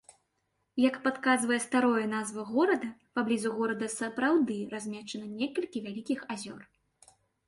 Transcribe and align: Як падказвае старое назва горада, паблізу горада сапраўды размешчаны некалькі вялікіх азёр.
Як 0.83 0.95
падказвае 1.01 1.57
старое 1.65 2.05
назва 2.13 2.45
горада, 2.51 2.89
паблізу 3.19 3.51
горада 3.57 3.89
сапраўды 3.97 4.55
размешчаны 4.73 5.27
некалькі 5.43 5.83
вялікіх 5.89 6.25
азёр. 6.37 6.61